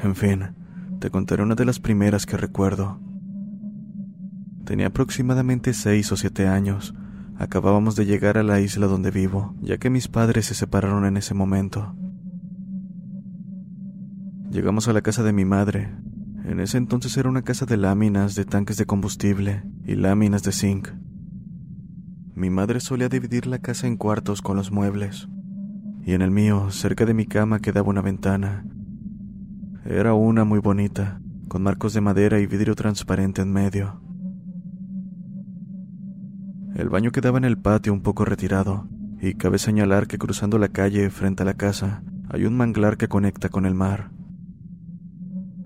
En 0.01 0.15
fin, 0.15 0.55
te 0.99 1.11
contaré 1.11 1.43
una 1.43 1.53
de 1.53 1.65
las 1.65 1.79
primeras 1.79 2.25
que 2.25 2.35
recuerdo. 2.35 2.99
Tenía 4.65 4.87
aproximadamente 4.87 5.75
seis 5.75 6.11
o 6.11 6.17
siete 6.17 6.47
años. 6.47 6.95
Acabábamos 7.39 7.95
de 7.95 8.05
llegar 8.05 8.37
a 8.37 8.43
la 8.43 8.59
isla 8.59 8.87
donde 8.87 9.11
vivo, 9.11 9.55
ya 9.61 9.77
que 9.77 9.91
mis 9.91 10.07
padres 10.07 10.47
se 10.47 10.55
separaron 10.55 11.05
en 11.05 11.17
ese 11.17 11.35
momento. 11.35 11.95
Llegamos 14.49 14.87
a 14.87 14.93
la 14.93 15.01
casa 15.01 15.21
de 15.21 15.33
mi 15.33 15.45
madre. 15.45 15.93
En 16.45 16.59
ese 16.59 16.77
entonces 16.77 17.15
era 17.15 17.29
una 17.29 17.43
casa 17.43 17.65
de 17.65 17.77
láminas 17.77 18.33
de 18.33 18.45
tanques 18.45 18.77
de 18.77 18.85
combustible 18.85 19.63
y 19.85 19.95
láminas 19.95 20.41
de 20.41 20.51
zinc. 20.51 20.89
Mi 22.33 22.49
madre 22.49 22.79
solía 22.79 23.09
dividir 23.09 23.45
la 23.45 23.59
casa 23.59 23.85
en 23.85 23.97
cuartos 23.97 24.41
con 24.41 24.57
los 24.57 24.71
muebles, 24.71 25.27
y 26.03 26.13
en 26.13 26.21
el 26.21 26.31
mío, 26.31 26.71
cerca 26.71 27.05
de 27.05 27.13
mi 27.13 27.25
cama, 27.25 27.59
quedaba 27.59 27.89
una 27.89 28.01
ventana. 28.01 28.65
Era 29.85 30.13
una 30.13 30.43
muy 30.43 30.59
bonita, 30.59 31.19
con 31.47 31.63
marcos 31.63 31.93
de 31.93 32.01
madera 32.01 32.39
y 32.39 32.47
vidrio 32.47 32.75
transparente 32.75 33.41
en 33.41 33.51
medio. 33.51 34.06
El 36.77 36.89
baño 36.89 37.11
quedaba 37.11 37.39
en 37.39 37.43
el 37.43 37.57
patio 37.57 37.91
un 37.91 38.01
poco 38.01 38.23
retirado, 38.23 38.87
y 39.19 39.33
cabe 39.33 39.57
señalar 39.57 40.05
que 40.05 40.19
cruzando 40.19 40.59
la 40.59 40.67
calle 40.67 41.09
frente 41.09 41.41
a 41.41 41.45
la 41.47 41.55
casa 41.55 42.03
hay 42.29 42.45
un 42.45 42.55
manglar 42.55 42.97
que 42.97 43.07
conecta 43.07 43.49
con 43.49 43.65
el 43.65 43.73
mar. 43.73 44.11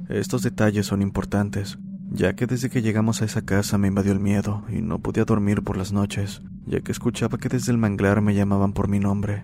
Estos 0.08 0.42
detalles 0.42 0.86
son 0.86 1.02
importantes, 1.02 1.78
ya 2.12 2.34
que 2.38 2.48
desde 2.48 2.70
que 2.70 2.82
llegamos 2.82 3.22
a 3.22 3.26
esa 3.26 3.42
casa 3.42 3.78
me 3.78 3.90
invadió 3.90 4.14
el 4.14 4.22
miedo 4.22 4.64
y 4.70 4.82
no 4.82 5.00
podía 5.00 5.26
dormir 5.26 5.64
por 5.64 5.76
las 5.76 5.92
noches, 5.92 6.44
ya 6.66 6.80
que 6.80 6.94
escuchaba 6.94 7.38
que 7.38 7.50
desde 7.50 7.74
el 7.74 7.78
manglar 7.78 8.22
me 8.22 8.34
llamaban 8.34 8.72
por 8.72 8.88
mi 8.88 9.00
nombre. 9.00 9.44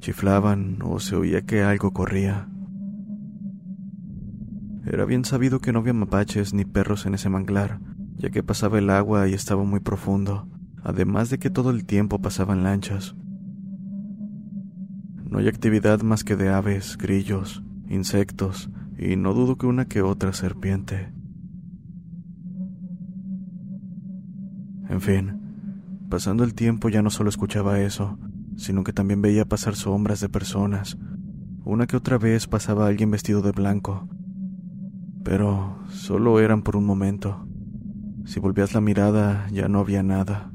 Chiflaban 0.00 0.80
o 0.82 1.00
se 1.00 1.16
oía 1.16 1.46
que 1.46 1.62
algo 1.62 1.94
corría. 1.94 2.46
Era 4.84 5.06
bien 5.06 5.24
sabido 5.24 5.60
que 5.60 5.72
no 5.72 5.78
había 5.78 5.94
mapaches 5.94 6.52
ni 6.52 6.66
perros 6.66 7.06
en 7.06 7.14
ese 7.14 7.30
manglar, 7.30 7.80
ya 8.16 8.28
que 8.28 8.42
pasaba 8.42 8.78
el 8.78 8.90
agua 8.90 9.28
y 9.28 9.32
estaba 9.32 9.64
muy 9.64 9.80
profundo, 9.80 10.46
además 10.82 11.30
de 11.30 11.38
que 11.38 11.50
todo 11.50 11.70
el 11.70 11.84
tiempo 11.84 12.20
pasaban 12.20 12.62
lanchas. 12.62 13.14
No 15.28 15.38
hay 15.38 15.48
actividad 15.48 16.02
más 16.02 16.24
que 16.24 16.36
de 16.36 16.48
aves, 16.48 16.96
grillos, 16.96 17.62
insectos 17.88 18.70
y 18.98 19.16
no 19.16 19.34
dudo 19.34 19.56
que 19.56 19.66
una 19.66 19.84
que 19.84 20.02
otra 20.02 20.32
serpiente. 20.32 21.12
En 24.88 25.00
fin, 25.00 25.40
pasando 26.08 26.44
el 26.44 26.54
tiempo 26.54 26.88
ya 26.88 27.02
no 27.02 27.10
solo 27.10 27.28
escuchaba 27.28 27.80
eso, 27.80 28.18
sino 28.56 28.84
que 28.84 28.92
también 28.92 29.22
veía 29.22 29.44
pasar 29.44 29.76
sombras 29.76 30.20
de 30.20 30.28
personas. 30.28 30.98
Una 31.64 31.86
que 31.86 31.96
otra 31.96 32.18
vez 32.18 32.46
pasaba 32.46 32.86
alguien 32.86 33.10
vestido 33.10 33.42
de 33.42 33.52
blanco, 33.52 34.08
pero 35.22 35.78
solo 35.90 36.40
eran 36.40 36.62
por 36.62 36.76
un 36.76 36.86
momento. 36.86 37.46
Si 38.24 38.40
volvías 38.40 38.74
la 38.74 38.80
mirada 38.80 39.46
ya 39.52 39.68
no 39.68 39.80
había 39.80 40.02
nada. 40.02 40.50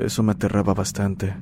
Eso 0.00 0.22
me 0.22 0.32
aterraba 0.32 0.72
bastante. 0.72 1.36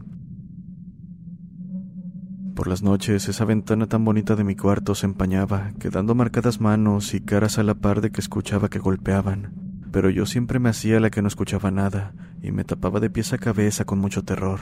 Por 2.57 2.67
las 2.67 2.83
noches 2.83 3.29
esa 3.29 3.45
ventana 3.45 3.87
tan 3.87 4.05
bonita 4.05 4.35
de 4.35 4.45
mi 4.45 4.57
cuarto 4.57 4.95
se 4.95 5.07
empañaba, 5.07 5.71
quedando 5.79 6.15
marcadas 6.15 6.61
manos 6.61 7.15
y 7.15 7.21
caras 7.21 7.59
a 7.59 7.63
la 7.63 7.75
par 7.75 8.01
de 8.01 8.11
que 8.11 8.21
escuchaba 8.21 8.69
que 8.69 8.81
golpeaban, 8.81 9.55
pero 9.93 10.11
yo 10.11 10.27
siempre 10.27 10.59
me 10.59 10.69
hacía 10.69 10.99
la 10.99 11.11
que 11.11 11.23
no 11.23 11.29
escuchaba 11.29 11.71
nada 11.71 12.13
y 12.43 12.51
me 12.51 12.65
tapaba 12.65 12.99
de 12.99 13.09
pies 13.09 13.33
a 13.33 13.39
cabeza 13.39 13.85
con 13.85 14.01
mucho 14.01 14.25
terror. 14.25 14.61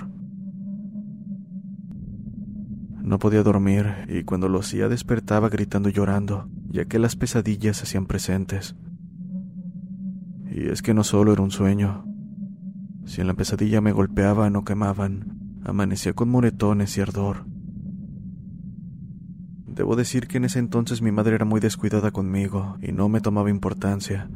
No 3.03 3.19
podía 3.19 3.43
dormir 3.43 3.87
y 4.07 4.25
cuando 4.25 4.51
lo 4.51 4.61
hacía 4.61 4.89
despertaba 4.89 5.49
gritando 5.49 5.89
y 5.89 5.93
llorando, 5.93 6.51
ya 6.69 6.85
que 6.85 6.99
las 6.99 7.17
pesadillas 7.17 7.79
se 7.79 7.85
hacían 7.85 8.05
presentes. 8.07 8.77
Y 10.51 10.69
es 10.69 10.83
que 10.83 10.93
no 10.93 11.05
solo 11.05 11.33
era 11.33 11.43
un 11.43 11.51
sueño. 11.51 12.08
Si 13.09 13.23
en 13.23 13.27
la 13.27 13.33
pesadilla 13.33 13.81
me 13.81 13.93
golpeaban 13.93 14.55
o 14.55 14.67
quemaban, 14.67 15.61
amanecía 15.65 16.13
con 16.13 16.29
moretones 16.29 16.95
y 16.99 17.01
ardor. 17.01 17.47
Debo 19.67 19.97
decir 19.97 20.29
que 20.29 20.37
en 20.37 20.45
ese 20.45 20.59
entonces 20.59 21.01
mi 21.01 21.11
madre 21.11 21.35
era 21.35 21.47
muy 21.47 21.59
descuidada 21.59 22.11
conmigo 22.11 22.77
y 22.83 22.93
no 22.93 23.09
me 23.09 23.23
tomaba 23.23 23.49
importancia. 23.49 24.29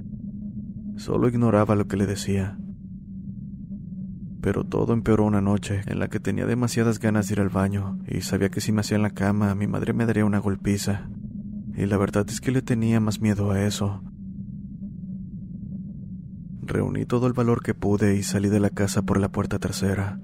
Solo 0.96 1.28
ignoraba 1.28 1.76
lo 1.76 1.86
que 1.86 1.98
le 1.98 2.06
decía. 2.06 2.56
Pero 4.40 4.64
todo 4.64 4.94
empeoró 4.94 5.26
una 5.26 5.42
noche 5.42 5.82
en 5.84 5.98
la 5.98 6.08
que 6.08 6.18
tenía 6.18 6.46
demasiadas 6.46 6.98
ganas 6.98 7.28
de 7.28 7.34
ir 7.34 7.40
al 7.40 7.50
baño 7.50 7.98
y 8.08 8.22
sabía 8.22 8.48
que 8.48 8.62
si 8.62 8.72
me 8.72 8.80
hacía 8.80 8.96
en 8.96 9.02
la 9.02 9.10
cama 9.10 9.54
mi 9.54 9.66
madre 9.66 9.92
me 9.92 10.06
daría 10.06 10.24
una 10.24 10.38
golpiza. 10.38 11.10
Y 11.76 11.84
la 11.84 11.98
verdad 11.98 12.24
es 12.26 12.40
que 12.40 12.52
le 12.52 12.62
tenía 12.62 13.00
más 13.00 13.20
miedo 13.20 13.50
a 13.50 13.62
eso. 13.62 14.02
Reuní 16.64 17.06
todo 17.06 17.26
el 17.26 17.32
valor 17.32 17.62
que 17.62 17.74
pude 17.74 18.16
y 18.16 18.22
salí 18.22 18.48
de 18.48 18.60
la 18.60 18.70
casa 18.70 19.02
por 19.02 19.18
la 19.18 19.30
puerta 19.30 19.58
trasera. 19.58 20.20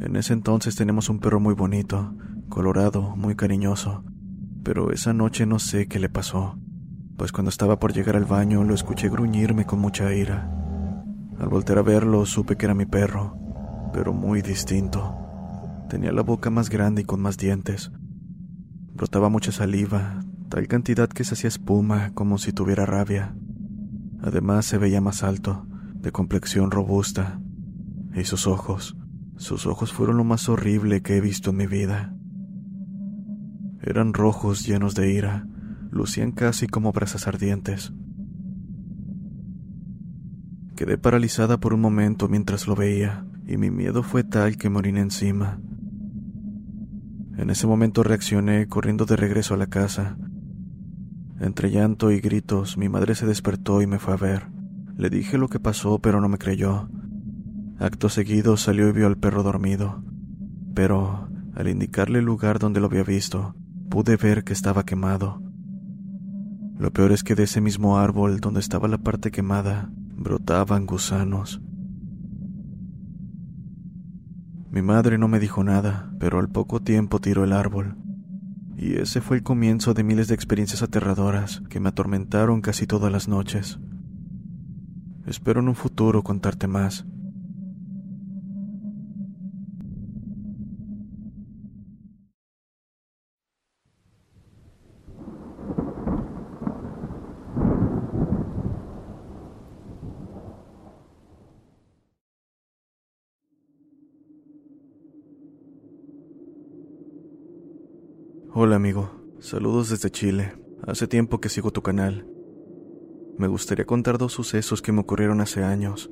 En 0.00 0.16
ese 0.16 0.32
entonces 0.32 0.74
teníamos 0.74 1.08
un 1.08 1.20
perro 1.20 1.38
muy 1.38 1.54
bonito, 1.54 2.14
colorado, 2.48 3.14
muy 3.16 3.36
cariñoso, 3.36 4.04
pero 4.64 4.90
esa 4.90 5.12
noche 5.12 5.46
no 5.46 5.60
sé 5.60 5.86
qué 5.86 6.00
le 6.00 6.08
pasó, 6.08 6.58
pues 7.16 7.30
cuando 7.30 7.50
estaba 7.50 7.78
por 7.78 7.92
llegar 7.92 8.16
al 8.16 8.24
baño 8.24 8.64
lo 8.64 8.74
escuché 8.74 9.08
gruñirme 9.08 9.64
con 9.64 9.78
mucha 9.78 10.12
ira. 10.12 10.50
Al 11.38 11.48
volver 11.48 11.78
a 11.78 11.82
verlo 11.82 12.26
supe 12.26 12.56
que 12.56 12.66
era 12.66 12.74
mi 12.74 12.86
perro, 12.86 13.38
pero 13.92 14.12
muy 14.12 14.42
distinto. 14.42 15.16
Tenía 15.88 16.10
la 16.10 16.22
boca 16.22 16.50
más 16.50 16.68
grande 16.68 17.02
y 17.02 17.04
con 17.04 17.20
más 17.20 17.36
dientes. 17.36 17.92
Brotaba 18.94 19.28
mucha 19.28 19.52
saliva, 19.52 20.20
tal 20.48 20.66
cantidad 20.66 21.08
que 21.08 21.22
se 21.22 21.34
hacía 21.34 21.48
espuma 21.48 22.10
como 22.14 22.38
si 22.38 22.52
tuviera 22.52 22.86
rabia. 22.86 23.36
Además 24.24 24.64
se 24.64 24.78
veía 24.78 25.02
más 25.02 25.22
alto, 25.22 25.66
de 25.96 26.10
complexión 26.10 26.70
robusta. 26.70 27.42
Y 28.14 28.24
sus 28.24 28.46
ojos, 28.46 28.96
sus 29.36 29.66
ojos 29.66 29.92
fueron 29.92 30.16
lo 30.16 30.24
más 30.24 30.48
horrible 30.48 31.02
que 31.02 31.18
he 31.18 31.20
visto 31.20 31.50
en 31.50 31.56
mi 31.58 31.66
vida. 31.66 32.16
Eran 33.82 34.14
rojos 34.14 34.64
llenos 34.66 34.94
de 34.94 35.12
ira, 35.12 35.46
lucían 35.90 36.32
casi 36.32 36.68
como 36.68 36.90
brasas 36.90 37.28
ardientes. 37.28 37.92
Quedé 40.74 40.96
paralizada 40.96 41.60
por 41.60 41.74
un 41.74 41.82
momento 41.82 42.26
mientras 42.26 42.66
lo 42.66 42.74
veía, 42.74 43.26
y 43.46 43.58
mi 43.58 43.70
miedo 43.70 44.02
fue 44.02 44.24
tal 44.24 44.56
que 44.56 44.70
morí 44.70 44.88
encima. 44.88 45.60
En 47.36 47.50
ese 47.50 47.66
momento 47.66 48.02
reaccioné 48.02 48.68
corriendo 48.68 49.04
de 49.04 49.16
regreso 49.16 49.52
a 49.52 49.58
la 49.58 49.66
casa. 49.66 50.16
Entre 51.40 51.70
llanto 51.70 52.10
y 52.10 52.20
gritos, 52.20 52.78
mi 52.78 52.88
madre 52.88 53.14
se 53.14 53.26
despertó 53.26 53.82
y 53.82 53.86
me 53.86 53.98
fue 53.98 54.14
a 54.14 54.16
ver. 54.16 54.46
Le 54.96 55.10
dije 55.10 55.38
lo 55.38 55.48
que 55.48 55.58
pasó, 55.58 55.98
pero 55.98 56.20
no 56.20 56.28
me 56.28 56.38
creyó. 56.38 56.88
Acto 57.78 58.08
seguido 58.08 58.56
salió 58.56 58.88
y 58.88 58.92
vio 58.92 59.06
al 59.08 59.18
perro 59.18 59.42
dormido. 59.42 60.04
Pero, 60.74 61.28
al 61.54 61.68
indicarle 61.68 62.20
el 62.20 62.24
lugar 62.24 62.58
donde 62.58 62.80
lo 62.80 62.86
había 62.86 63.02
visto, 63.02 63.56
pude 63.90 64.16
ver 64.16 64.44
que 64.44 64.52
estaba 64.52 64.84
quemado. 64.84 65.42
Lo 66.78 66.92
peor 66.92 67.12
es 67.12 67.24
que 67.24 67.34
de 67.34 67.44
ese 67.44 67.60
mismo 67.60 67.98
árbol 67.98 68.40
donde 68.40 68.60
estaba 68.60 68.88
la 68.88 68.98
parte 68.98 69.30
quemada 69.30 69.90
brotaban 70.16 70.86
gusanos. 70.86 71.60
Mi 74.70 74.82
madre 74.82 75.18
no 75.18 75.28
me 75.28 75.38
dijo 75.38 75.62
nada, 75.62 76.12
pero 76.18 76.40
al 76.40 76.48
poco 76.48 76.80
tiempo 76.80 77.20
tiró 77.20 77.44
el 77.44 77.52
árbol. 77.52 77.96
Y 78.76 78.96
ese 78.96 79.20
fue 79.20 79.36
el 79.38 79.42
comienzo 79.42 79.94
de 79.94 80.04
miles 80.04 80.28
de 80.28 80.34
experiencias 80.34 80.82
aterradoras 80.82 81.62
que 81.68 81.80
me 81.80 81.88
atormentaron 81.88 82.60
casi 82.60 82.86
todas 82.86 83.12
las 83.12 83.28
noches. 83.28 83.78
Espero 85.26 85.60
en 85.60 85.68
un 85.68 85.74
futuro 85.74 86.22
contarte 86.22 86.66
más. 86.66 87.06
Hola 108.56 108.76
amigo, 108.76 109.10
saludos 109.40 109.90
desde 109.90 110.12
Chile. 110.12 110.52
Hace 110.86 111.08
tiempo 111.08 111.40
que 111.40 111.48
sigo 111.48 111.72
tu 111.72 111.82
canal. 111.82 112.24
Me 113.36 113.48
gustaría 113.48 113.84
contar 113.84 114.16
dos 114.16 114.32
sucesos 114.32 114.80
que 114.80 114.92
me 114.92 115.00
ocurrieron 115.00 115.40
hace 115.40 115.64
años. 115.64 116.08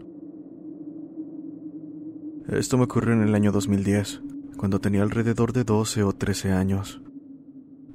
Esto 2.49 2.79
me 2.79 2.83
ocurrió 2.83 3.15
en 3.15 3.23
el 3.23 3.37
año 3.37 3.53
2010, 3.53 4.23
cuando 4.57 4.81
tenía 4.81 5.03
alrededor 5.03 5.53
de 5.53 5.63
12 5.63 6.03
o 6.03 6.13
13 6.15 6.51
años. 6.51 7.01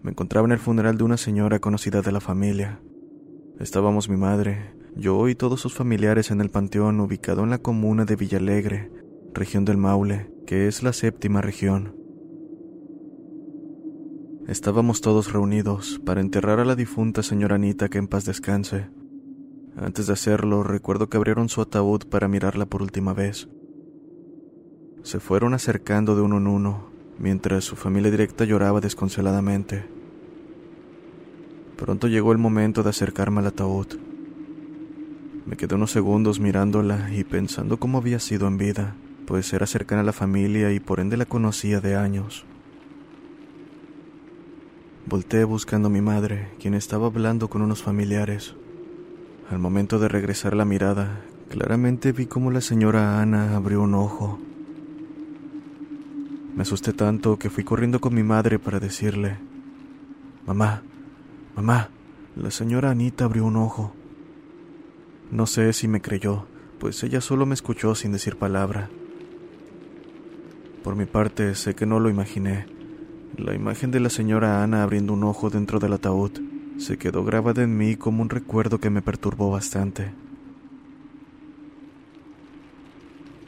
Me 0.02 0.12
encontraba 0.12 0.48
en 0.48 0.54
el 0.54 0.60
funeral 0.60 0.98
de 0.98 1.04
una 1.04 1.18
señora 1.18 1.60
conocida 1.60 2.02
de 2.02 2.14
la 2.14 2.22
familia. 2.22 2.82
Estábamos 3.60 4.08
mi 4.08 4.16
madre, 4.16 4.78
yo 4.96 5.28
y 5.28 5.36
todos 5.36 5.60
sus 5.60 5.74
familiares 5.74 6.32
en 6.32 6.40
el 6.40 6.52
panteón 6.52 7.02
ubicado 7.02 7.44
en 7.44 7.50
la 7.50 7.58
comuna 7.58 8.06
de 8.06 8.16
Villalegre, 8.16 8.94
región 9.34 9.66
del 9.66 9.76
Maule, 9.76 10.32
que 10.46 10.70
es 10.70 10.84
la 10.84 10.94
séptima 10.94 11.42
región. 11.42 11.97
Estábamos 14.48 15.02
todos 15.02 15.34
reunidos 15.34 16.00
para 16.06 16.22
enterrar 16.22 16.62
a 16.62 16.66
la 16.66 16.78
difunta 16.78 17.22
señora 17.22 17.56
Anita 17.56 17.90
que 17.90 17.98
en 17.98 18.08
paz 18.08 18.24
descanse. 18.24 18.88
Antes 19.76 20.08
de 20.08 20.14
hacerlo, 20.14 20.64
recuerdo 20.64 21.10
que 21.10 21.18
abrieron 21.18 21.50
su 21.50 21.60
ataúd 21.60 22.06
para 22.06 22.30
mirarla 22.30 22.66
por 22.66 22.82
última 22.82 23.14
vez. 23.14 23.50
Se 25.04 25.20
fueron 25.20 25.54
acercando 25.54 26.16
de 26.16 26.22
uno 26.22 26.38
en 26.38 26.48
uno, 26.48 26.90
mientras 27.20 27.66
su 27.66 27.76
familia 27.76 28.10
directa 28.10 28.46
lloraba 28.46 28.80
desconsoladamente. 28.80 29.84
Pronto 31.76 32.08
llegó 32.08 32.32
el 32.32 32.38
momento 32.38 32.84
de 32.84 32.92
acercarme 32.92 33.42
al 33.42 33.48
ataúd. 33.48 34.00
Me 35.46 35.58
quedé 35.58 35.76
unos 35.76 35.92
segundos 35.92 36.40
mirándola 36.40 37.10
y 37.14 37.26
pensando 37.26 37.82
cómo 37.82 37.98
había 37.98 38.20
sido 38.20 38.48
en 38.48 38.58
vida, 38.58 38.96
pues 39.26 39.52
era 39.52 39.68
cercana 39.68 40.04
a 40.04 40.06
la 40.06 40.14
familia 40.14 40.72
y 40.72 40.80
por 40.80 41.02
ende 41.02 41.18
la 41.18 41.26
conocía 41.26 41.82
de 41.82 41.98
años. 41.98 42.46
Volté 45.10 45.46
buscando 45.46 45.88
a 45.88 45.90
mi 45.90 46.02
madre, 46.02 46.50
quien 46.60 46.74
estaba 46.74 47.08
hablando 47.08 47.50
con 47.50 47.62
unos 47.62 47.82
familiares. 47.82 48.56
Al 49.50 49.58
momento 49.58 50.00
de 50.00 50.10
regresar 50.10 50.54
la 50.54 50.66
mirada, 50.66 51.22
claramente 51.50 52.12
vi 52.12 52.26
cómo 52.26 52.52
la 52.52 52.60
señora 52.60 53.22
Ana 53.22 53.56
abrió 53.56 53.84
un 53.84 53.94
ojo. 53.94 54.38
Me 56.54 56.64
asusté 56.64 56.92
tanto 56.92 57.40
que 57.40 57.50
fui 57.50 57.64
corriendo 57.64 58.02
con 58.02 58.14
mi 58.14 58.24
madre 58.24 58.60
para 58.60 58.82
decirle, 58.82 59.38
Mamá, 60.46 60.82
mamá, 61.56 61.88
la 62.36 62.52
señora 62.52 62.92
Anita 62.92 63.24
abrió 63.24 63.46
un 63.46 63.56
ojo. 63.56 63.94
No 65.32 65.46
sé 65.48 65.72
si 65.72 65.88
me 65.88 66.02
creyó, 66.02 66.48
pues 66.82 67.02
ella 67.06 67.22
solo 67.22 67.46
me 67.46 67.54
escuchó 67.54 67.96
sin 67.96 68.12
decir 68.12 68.36
palabra. 68.36 68.90
Por 70.84 70.98
mi 70.98 71.06
parte, 71.06 71.56
sé 71.56 71.76
que 71.76 71.86
no 71.86 72.02
lo 72.02 72.10
imaginé. 72.10 72.77
La 73.36 73.54
imagen 73.54 73.92
de 73.92 74.00
la 74.00 74.10
señora 74.10 74.64
Ana 74.64 74.84
abriendo 74.84 75.14
un 75.14 75.24
ojo 75.24 75.50
dentro 75.50 75.80
del 75.80 75.94
ataúd 75.94 76.32
se 76.78 76.98
quedó 76.98 77.24
grabada 77.24 77.64
en 77.64 77.76
mí 77.76 77.96
como 77.96 78.22
un 78.22 78.30
recuerdo 78.30 78.80
que 78.80 78.90
me 78.90 79.02
perturbó 79.02 79.52
bastante. 79.52 80.12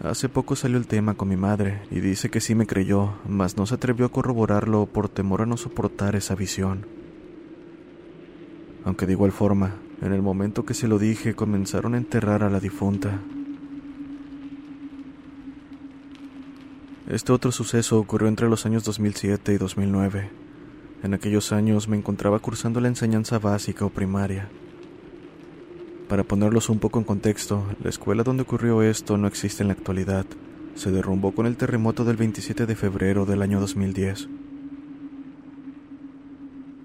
Hace 0.02 0.30
poco 0.30 0.56
salió 0.56 0.78
el 0.78 0.88
tema 0.88 1.14
con 1.14 1.28
mi 1.28 1.36
madre 1.36 1.82
y 1.92 2.00
dice 2.00 2.30
que 2.30 2.42
sí 2.42 2.56
me 2.56 2.66
creyó, 2.66 3.14
mas 3.28 3.58
no 3.58 3.66
se 3.66 3.76
atrevió 3.76 4.06
a 4.06 4.12
corroborarlo 4.12 4.86
por 4.86 5.10
temor 5.10 5.42
a 5.42 5.46
no 5.46 5.58
soportar 5.58 6.16
esa 6.16 6.36
visión. 6.36 6.86
Aunque 8.86 9.06
de 9.06 9.12
igual 9.12 9.32
forma, 9.32 9.76
en 10.02 10.14
el 10.14 10.22
momento 10.22 10.66
que 10.66 10.74
se 10.74 10.88
lo 10.88 10.98
dije 10.98 11.36
comenzaron 11.36 11.94
a 11.94 11.98
enterrar 11.98 12.44
a 12.44 12.50
la 12.50 12.60
difunta. 12.60 13.20
Este 17.10 17.32
otro 17.32 17.52
suceso 17.52 17.98
ocurrió 17.98 18.28
entre 18.28 18.48
los 18.48 18.68
años 18.68 18.84
2007 18.84 19.56
y 19.56 19.58
2009. 19.58 20.30
En 21.02 21.16
aquellos 21.16 21.52
años 21.52 21.88
me 21.88 21.98
encontraba 21.98 22.38
cursando 22.38 22.80
la 22.82 22.88
enseñanza 22.88 23.40
básica 23.40 23.84
o 23.84 23.90
primaria. 23.90 24.48
Para 26.08 26.24
ponerlos 26.24 26.70
un 26.70 26.78
poco 26.78 27.00
en 27.00 27.06
contexto, 27.06 27.66
la 27.84 27.90
escuela 27.90 28.22
donde 28.22 28.44
ocurrió 28.44 28.84
esto 28.84 29.18
no 29.18 29.28
existe 29.28 29.64
en 29.64 29.70
la 29.70 29.74
actualidad. 29.74 30.28
Se 30.76 30.92
derrumbó 30.92 31.34
con 31.34 31.48
el 31.48 31.58
terremoto 31.58 32.06
del 32.06 32.16
27 32.16 32.68
de 32.68 32.76
febrero 32.76 33.26
del 33.26 33.42
año 33.42 33.60
2010. 33.60 34.30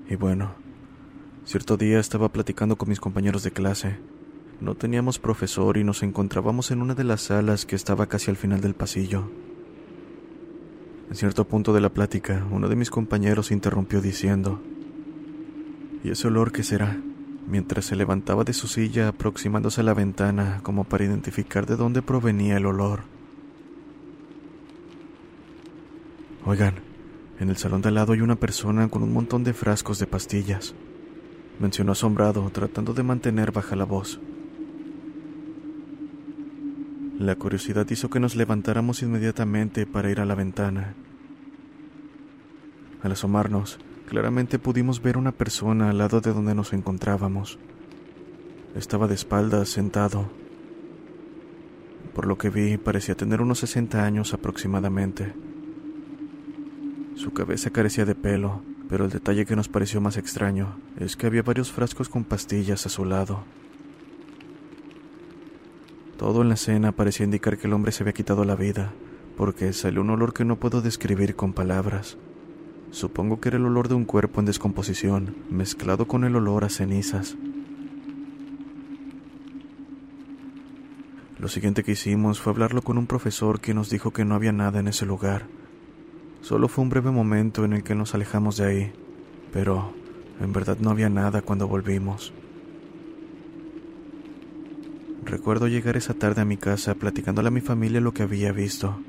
Y 0.09 0.17
bueno, 0.17 0.55
cierto 1.45 1.77
día 1.77 2.01
estaba 2.01 2.31
platicando 2.31 2.77
con 2.77 2.89
mis 2.89 3.01
compañeros 3.01 3.43
de 3.43 3.51
clase. 3.51 3.99
No 4.63 4.75
teníamos 4.75 5.19
profesor 5.19 5.77
y 5.77 5.85
nos 5.85 6.03
encontrábamos 6.03 6.71
en 6.71 6.81
una 6.81 6.95
de 6.95 7.05
las 7.05 7.21
salas 7.21 7.67
que 7.67 7.77
estaba 7.77 8.07
casi 8.07 8.31
al 8.31 8.39
final 8.39 8.63
del 8.63 8.75
pasillo. 8.75 9.29
En 11.09 11.17
cierto 11.17 11.47
punto 11.47 11.73
de 11.73 11.81
la 11.81 11.91
plática, 11.91 12.47
uno 12.51 12.69
de 12.69 12.77
mis 12.77 12.91
compañeros 12.91 13.51
interrumpió 13.51 14.01
diciendo, 14.01 14.61
¿Y 16.03 16.11
ese 16.11 16.27
olor 16.29 16.53
qué 16.53 16.63
será? 16.63 16.99
mientras 17.47 17.85
se 17.87 17.97
levantaba 17.97 18.45
de 18.45 18.53
su 18.53 18.69
silla 18.69 19.09
aproximándose 19.09 19.81
a 19.81 19.85
la 19.85 19.95
ventana 19.95 20.61
como 20.63 20.85
para 20.85 21.05
identificar 21.05 21.67
de 21.67 21.77
dónde 21.77 22.03
provenía 22.03 22.57
el 22.57 22.67
olor. 22.67 23.03
Oigan, 26.45 26.75
en 27.41 27.49
el 27.49 27.57
salón 27.57 27.83
de 27.83 27.89
al 27.89 27.95
lado 27.95 28.13
hay 28.13 28.21
una 28.21 28.37
persona 28.37 28.89
con 28.89 29.03
un 29.03 29.13
montón 29.13 29.45
de 29.45 29.55
frascos 29.55 29.99
de 29.99 30.07
pastillas, 30.07 30.75
mencionó 31.59 31.93
asombrado, 31.93 32.49
tratando 32.51 32.93
de 32.93 33.03
mantener 33.03 33.53
baja 33.53 33.77
la 33.77 33.85
voz. 33.85 34.21
La 37.19 37.37
curiosidad 37.37 37.89
hizo 37.91 38.11
que 38.11 38.21
nos 38.21 38.37
levantáramos 38.37 39.03
inmediatamente 39.03 39.87
para 39.87 40.11
ir 40.11 40.21
a 40.21 40.25
la 40.25 40.35
ventana. 40.35 40.95
Al 43.03 43.13
asomarnos, 43.13 43.79
Claramente 44.09 44.59
pudimos 44.59 45.03
ver 45.03 45.17
una 45.17 45.33
persona 45.33 45.91
al 45.91 45.99
lado 45.99 46.21
de 46.21 46.33
donde 46.33 46.55
nos 46.55 46.73
encontrábamos. 46.73 47.59
Estaba 48.75 49.09
de 49.09 49.15
espaldas, 49.15 49.71
sentado. 49.71 50.31
Por 52.15 52.27
lo 52.27 52.37
que 52.37 52.51
vi, 52.51 52.77
parecía 52.77 53.15
tener 53.15 53.41
unos 53.41 53.61
60 53.61 54.05
años 54.05 54.35
aproximadamente. 54.35 55.33
Su 57.15 57.33
cabeza 57.33 57.71
carecía 57.71 58.05
de 58.05 58.15
pelo, 58.15 58.63
pero 58.89 59.07
el 59.07 59.11
detalle 59.11 59.47
que 59.47 59.57
nos 59.57 59.69
pareció 59.69 60.01
más 60.01 60.17
extraño 60.17 60.77
es 60.99 61.17
que 61.17 61.27
había 61.27 61.43
varios 61.43 61.73
frascos 61.73 62.09
con 62.09 62.25
pastillas 62.25 62.85
a 62.85 62.91
su 62.91 63.05
lado. 63.05 63.45
Todo 66.17 66.43
en 66.43 66.49
la 66.49 66.55
escena 66.55 66.93
parecía 66.93 67.25
indicar 67.25 67.59
que 67.59 67.67
el 67.67 67.73
hombre 67.73 67.91
se 67.91 68.03
había 68.03 68.13
quitado 68.13 68.45
la 68.45 68.55
vida, 68.55 68.93
porque 69.37 69.73
salió 69.73 70.01
un 70.01 70.11
olor 70.11 70.33
que 70.33 70.45
no 70.45 70.57
puedo 70.57 70.81
describir 70.81 71.35
con 71.35 71.53
palabras. 71.53 72.17
Supongo 72.93 73.41
que 73.41 73.49
era 73.49 73.59
el 73.59 73.67
olor 73.67 73.89
de 73.89 73.95
un 73.95 74.05
cuerpo 74.05 74.39
en 74.39 74.47
descomposición, 74.47 75.35
mezclado 75.51 76.07
con 76.07 76.23
el 76.23 76.37
olor 76.37 76.63
a 76.63 76.69
cenizas. 76.69 77.37
Lo 81.41 81.49
siguiente 81.49 81.83
que 81.83 81.93
hicimos 81.93 82.41
fue 82.41 82.53
hablarlo 82.53 82.83
con 82.83 82.97
un 82.97 83.09
profesor 83.09 83.61
que 83.61 83.75
nos 83.75 83.91
dijo 83.91 84.13
que 84.13 84.25
no 84.25 84.37
había 84.37 84.53
nada 84.53 84.79
en 84.79 84.87
ese 84.87 85.05
lugar. 85.05 85.49
Solo 86.43 86.69
fue 86.69 86.85
un 86.85 86.91
breve 86.91 87.11
momento 87.11 87.65
en 87.65 87.73
el 87.73 87.83
que 87.83 87.97
nos 87.97 88.15
alejamos 88.15 88.57
de 88.57 88.67
ahí, 88.67 88.93
pero 89.53 89.93
en 90.41 90.53
verdad 90.53 90.79
no 90.81 90.91
había 90.91 91.09
nada 91.09 91.43
cuando 91.43 91.67
volvimos. 91.67 92.33
Recuerdo 95.25 95.69
llegar 95.69 95.97
esa 95.97 96.13
tarde 96.13 96.43
a 96.43 96.45
mi 96.45 96.59
casa 96.59 96.95
platicándole 96.95 97.49
a 97.49 97.51
mi 97.51 97.63
familia 97.63 98.01
lo 98.01 98.13
que 98.13 98.23
había 98.23 98.53
visto. 98.53 99.01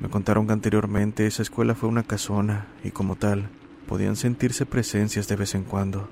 Me 0.00 0.08
contaron 0.08 0.46
que 0.46 0.54
anteriormente 0.54 1.26
esa 1.26 1.42
escuela 1.42 1.74
fue 1.74 1.88
una 1.88 2.02
casona 2.02 2.68
y 2.82 2.90
como 2.90 3.16
tal 3.16 3.48
podían 3.86 4.16
sentirse 4.16 4.64
presencias 4.64 5.28
de 5.28 5.36
vez 5.36 5.54
en 5.54 5.64
cuando. 5.64 6.08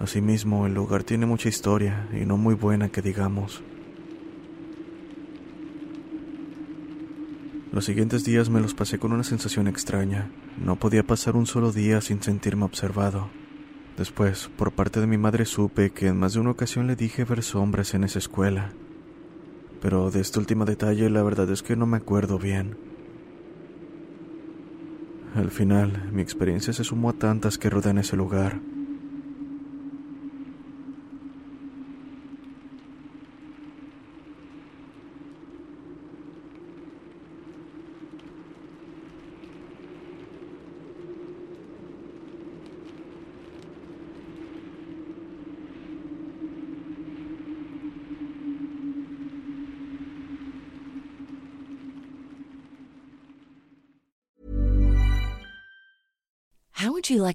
Asimismo, 0.00 0.66
el 0.66 0.74
lugar 0.74 1.04
tiene 1.04 1.26
mucha 1.26 1.48
historia 1.48 2.08
y 2.12 2.24
no 2.24 2.36
muy 2.36 2.54
buena 2.54 2.88
que 2.88 3.02
digamos. 3.02 3.62
Los 7.70 7.84
siguientes 7.84 8.24
días 8.24 8.48
me 8.48 8.60
los 8.60 8.72
pasé 8.72 8.98
con 8.98 9.12
una 9.12 9.24
sensación 9.24 9.68
extraña. 9.68 10.30
No 10.56 10.76
podía 10.76 11.02
pasar 11.02 11.36
un 11.36 11.46
solo 11.46 11.70
día 11.70 12.00
sin 12.00 12.22
sentirme 12.22 12.64
observado. 12.64 13.28
Después, 13.98 14.48
por 14.56 14.72
parte 14.72 15.00
de 15.00 15.06
mi 15.06 15.18
madre 15.18 15.44
supe 15.44 15.90
que 15.90 16.06
en 16.06 16.18
más 16.18 16.32
de 16.32 16.40
una 16.40 16.52
ocasión 16.52 16.86
le 16.86 16.96
dije 16.96 17.24
ver 17.24 17.42
sombras 17.42 17.92
en 17.92 18.04
esa 18.04 18.20
escuela 18.20 18.72
pero 19.80 20.10
de 20.10 20.20
este 20.20 20.38
último 20.38 20.64
detalle 20.64 21.08
la 21.10 21.22
verdad 21.22 21.50
es 21.50 21.62
que 21.62 21.76
no 21.76 21.86
me 21.86 21.96
acuerdo 21.96 22.38
bien. 22.38 22.76
Al 25.34 25.50
final, 25.50 26.08
mi 26.12 26.22
experiencia 26.22 26.72
se 26.72 26.84
sumó 26.84 27.10
a 27.10 27.12
tantas 27.12 27.58
que 27.58 27.70
rodean 27.70 27.98
ese 27.98 28.16
lugar. 28.16 28.60